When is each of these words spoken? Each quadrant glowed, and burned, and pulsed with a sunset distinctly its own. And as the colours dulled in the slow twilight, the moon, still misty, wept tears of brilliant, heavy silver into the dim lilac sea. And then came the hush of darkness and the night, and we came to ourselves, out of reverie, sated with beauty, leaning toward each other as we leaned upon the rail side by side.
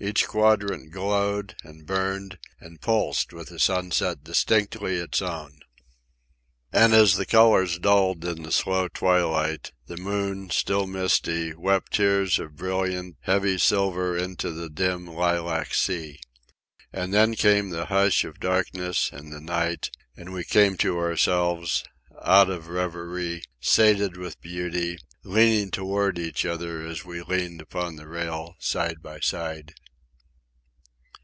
Each 0.00 0.26
quadrant 0.26 0.90
glowed, 0.90 1.54
and 1.62 1.86
burned, 1.86 2.40
and 2.58 2.80
pulsed 2.80 3.32
with 3.32 3.52
a 3.52 3.60
sunset 3.60 4.24
distinctly 4.24 4.96
its 4.96 5.22
own. 5.22 5.60
And 6.72 6.92
as 6.92 7.14
the 7.14 7.24
colours 7.24 7.78
dulled 7.78 8.24
in 8.24 8.42
the 8.42 8.50
slow 8.50 8.88
twilight, 8.88 9.70
the 9.86 9.96
moon, 9.96 10.50
still 10.50 10.88
misty, 10.88 11.54
wept 11.54 11.92
tears 11.92 12.40
of 12.40 12.56
brilliant, 12.56 13.14
heavy 13.20 13.58
silver 13.58 14.18
into 14.18 14.50
the 14.50 14.68
dim 14.68 15.06
lilac 15.06 15.72
sea. 15.72 16.18
And 16.92 17.14
then 17.14 17.36
came 17.36 17.70
the 17.70 17.86
hush 17.86 18.24
of 18.24 18.40
darkness 18.40 19.08
and 19.12 19.32
the 19.32 19.40
night, 19.40 19.92
and 20.16 20.32
we 20.32 20.42
came 20.42 20.76
to 20.78 20.98
ourselves, 20.98 21.84
out 22.24 22.50
of 22.50 22.66
reverie, 22.66 23.44
sated 23.60 24.16
with 24.16 24.40
beauty, 24.40 24.98
leaning 25.22 25.70
toward 25.70 26.18
each 26.18 26.44
other 26.44 26.84
as 26.84 27.04
we 27.04 27.22
leaned 27.22 27.60
upon 27.60 27.94
the 27.94 28.08
rail 28.08 28.56
side 28.58 29.00
by 29.00 29.20
side. 29.20 29.74